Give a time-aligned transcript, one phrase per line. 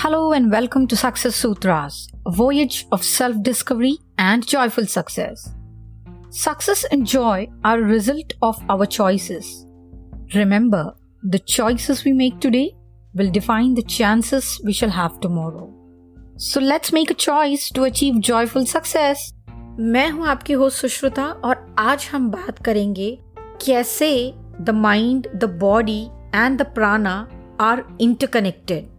[0.00, 5.52] Hello and welcome to Success Sutras, a voyage of self discovery and joyful success.
[6.30, 9.66] Success and joy are a result of our choices.
[10.34, 12.76] Remember, the choices we make today
[13.14, 15.72] will define the chances we shall have tomorrow.
[16.36, 19.32] So let's make a choice to achieve joyful success.
[19.78, 23.18] मैं हूं आपकी host Sushruta और आज हम बात करेंगे
[23.66, 26.02] कैसे the mind the body
[26.34, 27.28] and the prana
[27.60, 28.89] are interconnected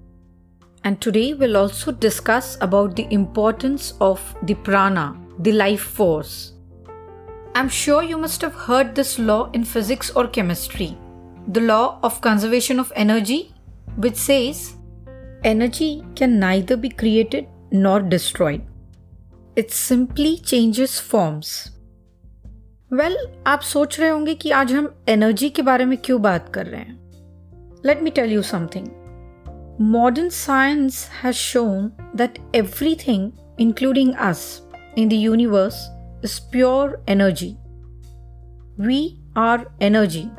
[0.83, 6.53] and today we'll also discuss about the importance of the prana, the life force.
[7.55, 10.97] I'm sure you must have heard this law in physics or chemistry,
[11.47, 13.53] the law of conservation of energy,
[13.97, 14.75] which says
[15.43, 18.61] energy can neither be created nor destroyed.
[19.55, 21.71] It simply changes forms.
[22.93, 26.51] Well well, आप सोच रहे होंगे कि आज हम energy के बारे में क्यों बात
[26.53, 26.99] कर रहे हैं
[27.85, 28.87] let me tell you something
[29.82, 34.62] modern science has shown that everything, including us,
[34.94, 35.88] in the universe
[36.22, 37.56] is pure energy.
[38.78, 40.30] We are energy.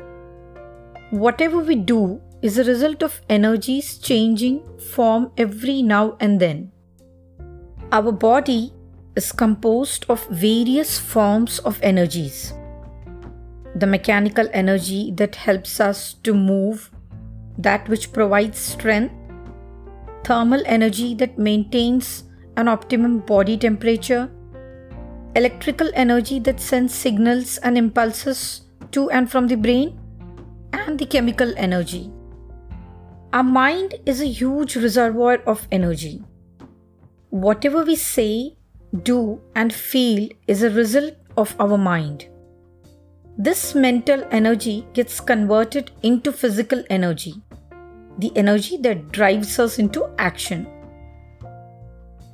[1.10, 6.72] Whatever we do is a result of energies changing form every now and then.
[7.92, 8.72] Our body
[9.14, 12.54] is composed of various forms of energies.
[13.76, 16.90] The mechanical energy that helps us to move,
[17.58, 19.14] that which provides strength,
[20.24, 22.24] thermal energy that maintains
[22.56, 24.30] an optimum body temperature,
[25.36, 29.98] electrical energy that sends signals and impulses to and from the brain,
[30.72, 32.10] and the chemical energy.
[33.32, 36.22] Our mind is a huge reservoir of energy.
[37.30, 38.56] Whatever we say,
[39.02, 42.28] do, and feel is a result of our mind.
[43.36, 47.34] This mental energy gets converted into physical energy,
[48.18, 50.66] the energy that drives us into action.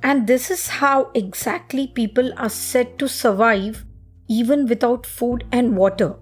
[0.03, 3.85] And this is how exactly people are said to survive
[4.27, 6.15] even without food and water.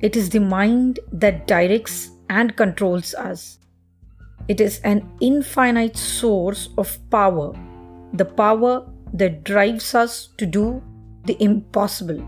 [0.00, 3.58] It is the mind that directs and controls us.
[4.48, 7.52] It is an infinite source of power,
[8.12, 10.82] the power that drives us to do
[11.24, 12.24] the impossible.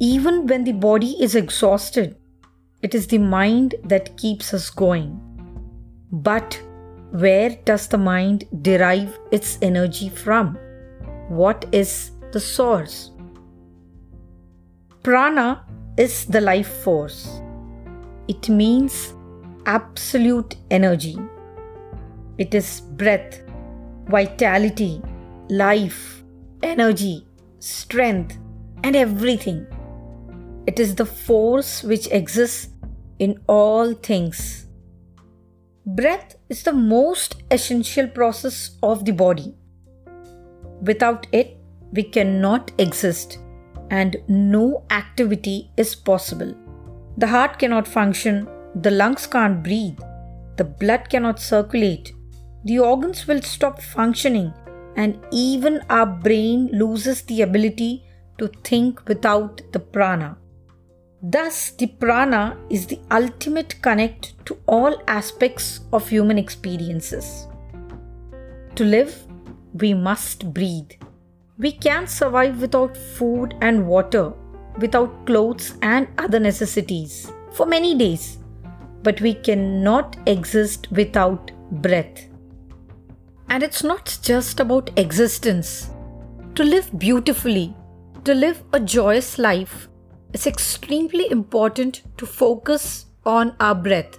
[0.00, 2.16] Even when the body is exhausted,
[2.82, 5.20] it is the mind that keeps us going.
[6.10, 6.60] But
[7.12, 10.58] where does the mind derive its energy from?
[11.28, 13.12] What is the source?
[15.02, 15.64] Prana
[15.96, 17.40] is the life force.
[18.28, 19.14] It means
[19.66, 21.16] absolute energy.
[22.38, 23.42] It is breath,
[24.06, 25.00] vitality,
[25.48, 26.24] life,
[26.62, 27.26] energy,
[27.60, 28.38] strength,
[28.82, 29.66] and everything.
[30.66, 32.68] It is the force which exists
[33.18, 34.66] in all things.
[35.84, 39.54] Breath is the most essential process of the body.
[40.82, 41.56] Without it,
[41.92, 43.38] we cannot exist
[43.90, 46.54] and no activity is possible.
[47.18, 49.98] The heart cannot function, the lungs can't breathe,
[50.56, 52.12] the blood cannot circulate,
[52.64, 54.54] the organs will stop functioning,
[54.96, 58.04] and even our brain loses the ability
[58.38, 60.38] to think without the prana.
[61.24, 67.46] Thus, the prana is the ultimate connect to all aspects of human experiences.
[68.74, 69.16] To live,
[69.74, 70.90] we must breathe.
[71.58, 74.32] We can't survive without food and water,
[74.78, 78.38] without clothes and other necessities for many days,
[79.04, 82.26] but we cannot exist without breath.
[83.48, 85.90] And it's not just about existence.
[86.56, 87.76] To live beautifully,
[88.24, 89.88] to live a joyous life,
[90.32, 94.18] it's extremely important to focus on our breath.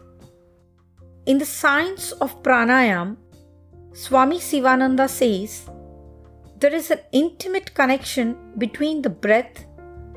[1.26, 3.18] In the science of pranayam,
[3.94, 5.70] Swami Sivananda says
[6.60, 9.66] there is an intimate connection between the breath,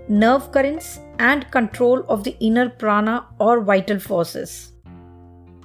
[0.09, 4.73] nerve currents, and control of the inner prana or vital forces.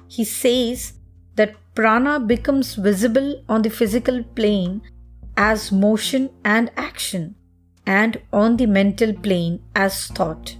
[0.08, 0.94] He says
[1.36, 4.82] that prana becomes visible on the physical plane
[5.36, 7.34] as motion and action
[7.87, 10.53] and on the mental plane as thought.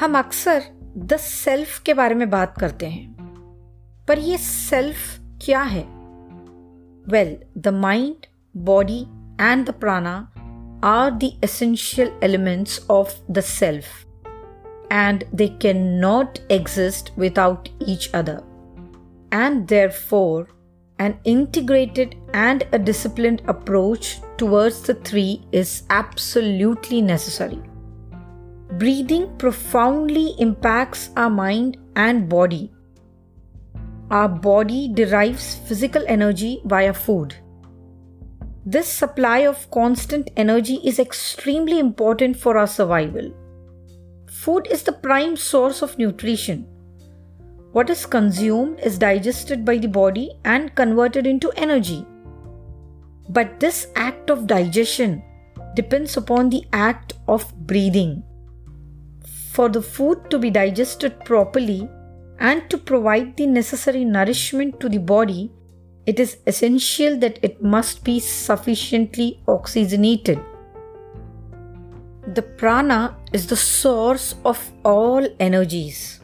[0.00, 0.62] हम अक्सर
[0.98, 3.14] the self के बारे में बात करते हैं
[4.08, 5.84] पर ये सेल्फ क्या है
[7.08, 8.26] well the mind
[8.56, 9.00] body
[9.40, 10.16] and the prana
[10.84, 14.06] are the essential elements of the self
[14.90, 18.42] and they cannot exist without each other.
[19.32, 20.48] And therefore,
[21.01, 27.61] an integrated and a disciplined approach towards the three is absolutely necessary.
[28.83, 32.63] Breathing profoundly impacts our mind and body.
[34.11, 37.35] our body derives physical energy via food.
[38.65, 43.31] This supply of constant energy is extremely important for our survival.
[44.29, 46.67] Food is the prime source of nutrition.
[47.73, 52.05] What is consumed is digested by the body and converted into energy.
[53.29, 55.23] But this act of digestion
[55.75, 58.23] depends upon the act of breathing.
[59.51, 61.89] For the food to be digested properly
[62.39, 65.51] and to provide the necessary nourishment to the body,
[66.05, 70.39] it is essential that it must be sufficiently oxygenated.
[72.33, 76.20] The prana is the source of all energies.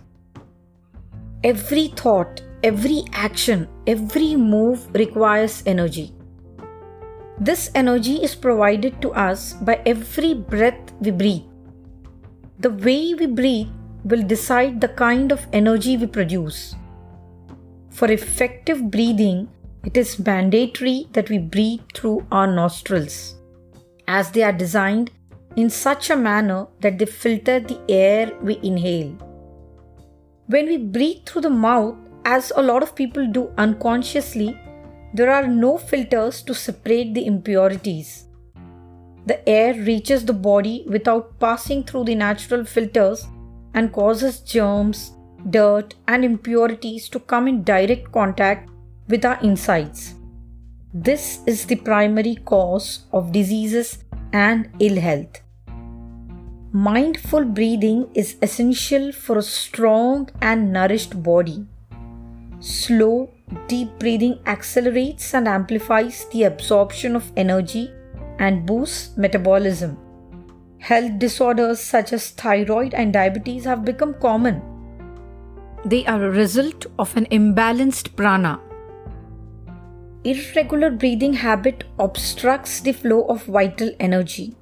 [1.43, 6.11] Every thought, every action, every move requires energy.
[7.39, 11.43] This energy is provided to us by every breath we breathe.
[12.59, 13.67] The way we breathe
[14.03, 16.75] will decide the kind of energy we produce.
[17.91, 19.47] For effective breathing,
[19.85, 23.35] it is mandatory that we breathe through our nostrils,
[24.07, 25.11] as they are designed
[25.55, 29.15] in such a manner that they filter the air we inhale.
[30.49, 34.57] When we breathe through the mouth, as a lot of people do unconsciously,
[35.13, 38.27] there are no filters to separate the impurities.
[39.25, 43.27] The air reaches the body without passing through the natural filters
[43.73, 45.11] and causes germs,
[45.49, 48.69] dirt, and impurities to come in direct contact
[49.09, 50.15] with our insides.
[50.93, 53.97] This is the primary cause of diseases
[54.31, 55.41] and ill health.
[56.73, 61.65] Mindful breathing is essential for a strong and nourished body.
[62.59, 63.31] Slow,
[63.69, 67.89] deep breathing accelerates and amplifies the absorption of energy
[68.39, 69.97] and boosts metabolism.
[70.79, 74.61] Health disorders such as thyroid and diabetes have become common.
[75.85, 78.59] They are a result of an imbalanced prana.
[80.25, 84.57] Irregular breathing habit obstructs the flow of vital energy.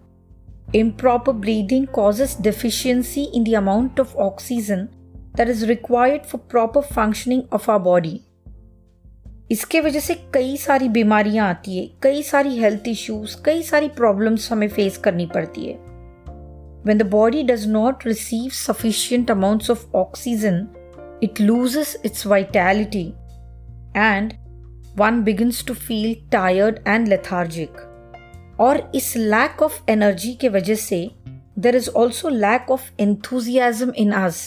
[0.72, 4.88] Improper breathing causes deficiency in the amount of oxygen
[5.34, 8.16] that is required for proper functioning of our body.
[9.50, 14.50] इसके वजह से कई सारी बीमारियां आती है कई सारी हेल्थ इश्यूज कई सारी प्रॉब्लम्स
[14.52, 15.78] हमें फेस करनी पड़ती है
[16.84, 20.60] When the body does not receive sufficient amounts of oxygen,
[21.20, 23.14] it loses its vitality
[23.94, 24.38] and
[24.96, 27.70] one begins to feel tired and lethargic.
[28.60, 31.10] और इस लैक ऑफ एनर्जी के वजह से
[31.58, 34.42] there is also lack of enthusiasm in us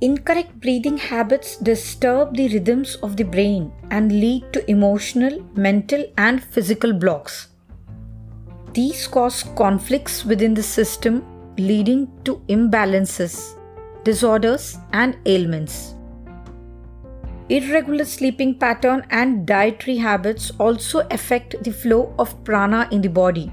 [0.00, 6.40] Incorrect breathing habits disturb the rhythms of the brain and lead to emotional, mental, and
[6.40, 7.48] physical blocks.
[8.74, 11.24] These cause conflicts within the system,
[11.56, 13.56] leading to imbalances,
[14.04, 15.94] disorders, and ailments.
[17.49, 23.51] Irregular sleeping pattern and dietary habits also affect the flow of prana in the body.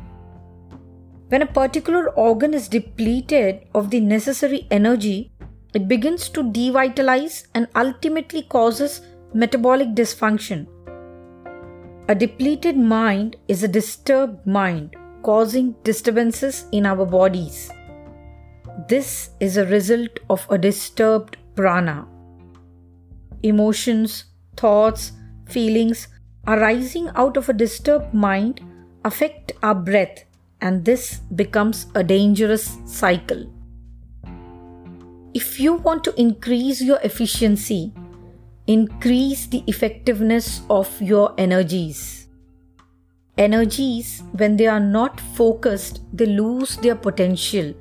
[1.28, 5.32] When a particular organ is depleted of the necessary energy,
[5.74, 9.00] it begins to devitalize and ultimately causes
[9.34, 10.66] metabolic dysfunction.
[12.08, 17.70] A depleted mind is a disturbed mind, causing disturbances in our bodies.
[18.88, 22.06] This is a result of a disturbed prana.
[23.42, 24.24] Emotions,
[24.56, 25.12] thoughts,
[25.46, 26.08] feelings
[26.46, 28.60] arising out of a disturbed mind
[29.04, 30.24] affect our breath,
[30.60, 33.46] and this becomes a dangerous cycle.
[35.32, 37.92] If you want to increase your efficiency,
[38.66, 42.26] increase the effectiveness of your energies.
[43.38, 47.72] Energies, when they are not focused, they lose their potential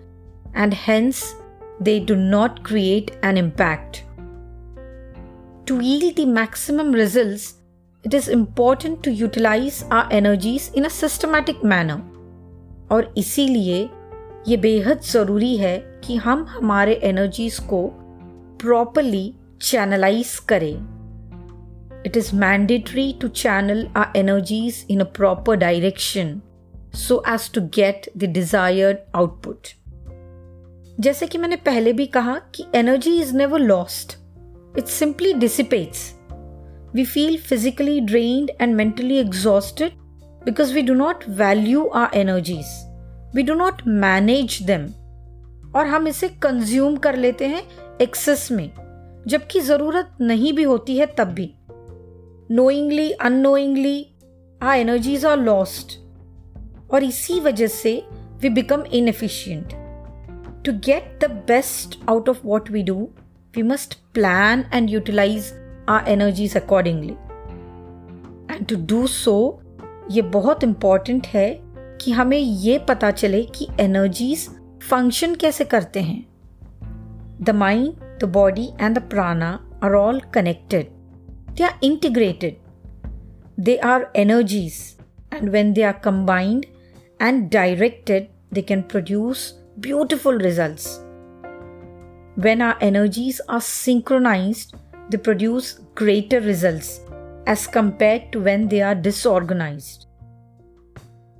[0.53, 1.35] and hence
[1.81, 4.05] they do not create an impact.
[5.69, 7.53] To yield the maximum results,
[8.05, 11.97] it is important to utilize our energies in a systematic manner.
[12.91, 13.77] और इसीलिए
[14.47, 17.85] ये बेहद ज़रूरी है कि हम हमारे energies को
[18.61, 19.23] प्रॉपरली
[19.61, 20.73] चैनलाइज करें
[22.05, 26.39] it is mandatory to channel our energies in a proper direction
[27.07, 29.67] so as to get the desired output
[30.99, 34.18] जैसे कि मैंने पहले भी कहा कि energy is never lost
[34.77, 36.13] it simply dissipates
[36.95, 39.91] we feel physically drained and mentally exhausted
[40.45, 42.77] because we do not value our energies
[43.35, 44.87] we do not manage them
[45.75, 47.63] और हम इसे कंज्यूम कर लेते हैं
[48.01, 48.69] एक्सेस में,
[49.27, 51.53] जबकि ज़रूरत नहीं भी होती है तब भी।
[52.51, 54.05] Knowingly unknowingly
[54.61, 55.97] our energies are lost
[56.91, 58.01] और इसी वजह से
[58.41, 59.73] we become inefficient
[60.65, 63.09] to get the best out of what we do
[63.53, 65.53] we must plan and utilize
[65.87, 67.17] our energies accordingly.
[68.49, 69.35] And to do so,
[70.11, 71.49] ये बहुत इंपॉर्टेंट है
[72.01, 74.47] कि हमें ये पता चले कि एनर्जीज
[74.89, 76.25] फ़ंक्शन कैसे करते हैं
[77.41, 79.51] the mind the body and the prana
[79.83, 80.89] are all connected
[81.57, 82.57] they are integrated
[83.59, 84.81] they are energies
[85.33, 86.65] and when they are combined
[87.21, 90.85] and directed they can produce beautiful results.
[92.43, 94.75] When our energies are synchronized,
[95.09, 97.01] they produce greater results
[97.45, 100.05] as compared to when they are disorganized.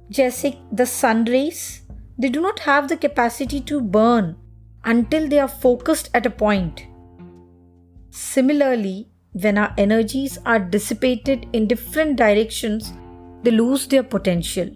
[0.10, 1.84] Jesse, the sun rays,
[2.18, 4.36] they do not have the capacity to burn
[4.84, 6.88] until they are focused at a point.
[8.10, 12.92] Similarly, when our energies are dissipated in different directions,
[13.44, 14.70] they lose their potential.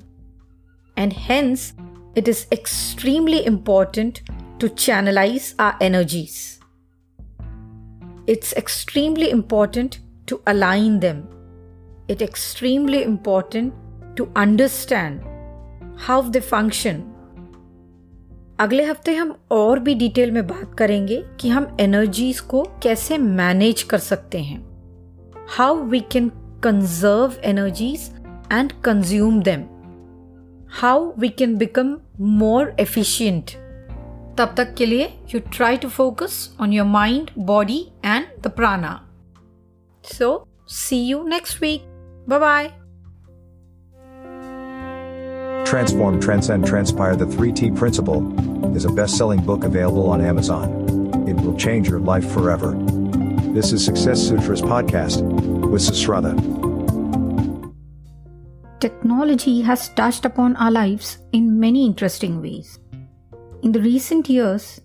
[0.95, 1.73] And hence,
[2.15, 4.21] it is extremely important
[4.63, 6.57] to channelize our energies.
[8.27, 11.27] It's extremely important to align them.
[12.07, 13.73] It's extremely important
[14.15, 15.25] to understand
[15.97, 17.01] how they function.
[18.59, 23.83] अगले हफ़्ते हम और भी detail में बात करेंगे कि हम एनर्जीज को कैसे मैनेज
[23.83, 24.59] कर सकते हैं
[25.49, 26.29] how we can
[26.63, 28.09] conserve energies
[28.51, 29.65] and consume them
[30.81, 31.97] how we can become
[32.37, 33.51] more efficient
[34.37, 38.99] तब तक के लिए you try to focus on your mind body and the prana
[40.13, 40.31] so
[40.69, 41.85] see you next week
[42.29, 42.71] bye bye
[45.73, 50.75] Transform, Transcend, Transpire The 3T Principle is a best selling book available on Amazon.
[51.27, 52.69] It will change your life forever.
[53.55, 55.23] This is Success Sutras Podcast
[55.71, 56.35] with Sushruta.
[58.79, 62.79] Technology has touched upon our lives in many interesting ways.
[63.63, 64.81] In the recent years,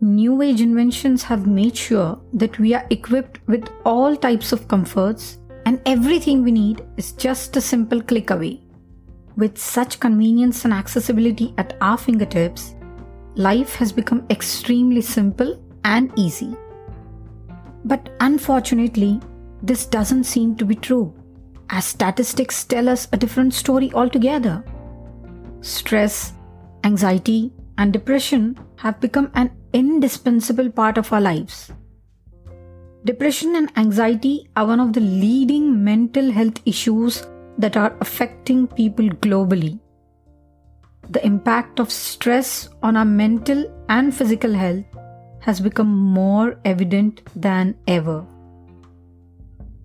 [0.00, 5.38] new age inventions have made sure that we are equipped with all types of comforts
[5.66, 8.60] and everything we need is just a simple click away.
[9.36, 12.76] With such convenience and accessibility at our fingertips,
[13.34, 16.54] life has become extremely simple and easy.
[17.84, 19.20] But unfortunately,
[19.60, 21.12] this doesn't seem to be true
[21.68, 24.64] as statistics tell us a different story altogether.
[25.62, 26.32] Stress,
[26.84, 28.42] anxiety, and depression
[28.76, 31.72] have become an indispensable part of our lives.
[33.06, 39.06] Depression and anxiety are one of the leading mental health issues that are affecting people
[39.26, 39.78] globally.
[41.08, 44.84] The impact of stress on our mental and physical health
[45.40, 48.26] has become more evident than ever.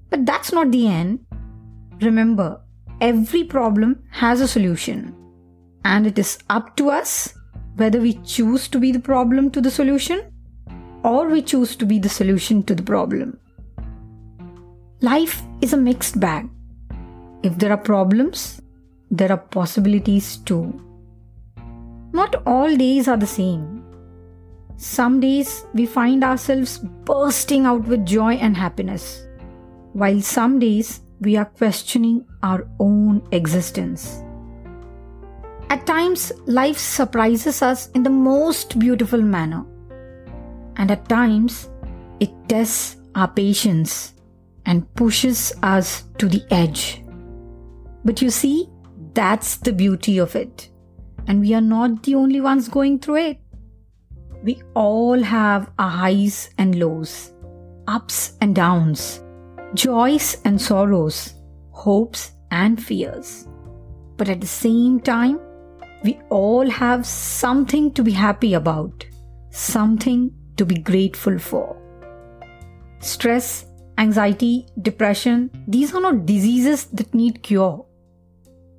[0.10, 1.26] But that's not the end.
[2.02, 2.60] Remember,
[3.00, 5.16] every problem has a solution,
[5.86, 7.34] and it is up to us
[7.76, 10.32] whether we choose to be the problem to the solution
[11.04, 13.38] or we choose to be the solution to the problem.
[15.02, 16.50] Life is a mixed bag.
[17.44, 18.62] If there are problems,
[19.12, 20.82] there are possibilities too.
[22.12, 23.84] Not all days are the same.
[24.78, 29.28] Some days we find ourselves bursting out with joy and happiness,
[29.94, 34.25] while some days we are questioning our own existence.
[35.70, 39.66] At times, life surprises us in the most beautiful manner,
[40.78, 41.70] and at times,
[42.20, 44.14] it tests our patience
[44.66, 47.04] and pushes us to the edge.
[48.04, 48.70] But you see,
[49.14, 50.70] that's the beauty of it,
[51.28, 53.40] and we are not the only ones going through it.
[54.44, 57.34] We all have our highs and lows,
[57.88, 59.22] ups and downs
[59.76, 61.34] joys and sorrows,
[61.72, 63.48] hopes and fears.
[64.18, 65.40] But at the same time,
[66.06, 69.06] we all have something to be happy about,
[69.50, 71.76] something to be grateful for.
[73.00, 73.66] Stress,
[73.98, 77.84] anxiety, depression, these are not diseases that need cure.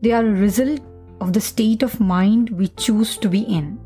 [0.02, 0.80] They are a result
[1.20, 3.80] of the state of mind we choose to be in.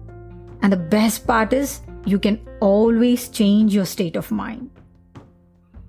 [0.61, 4.71] And the best part is, you can always change your state of mind.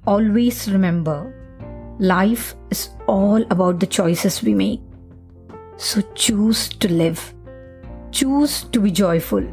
[0.07, 1.33] Always remember,
[1.99, 4.81] life is all about the choices we make.
[5.77, 7.33] So choose to live,
[8.11, 9.45] choose to be joyful,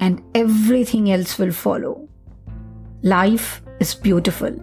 [0.00, 2.08] and everything else will follow.
[3.04, 4.54] Life is beautiful.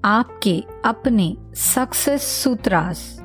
[0.04, 3.18] आपके अपने success सूत्रास